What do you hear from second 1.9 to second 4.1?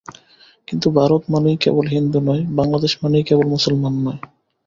হিন্দু নয়, বাংলাদেশ মানেই কেবল মুসলমান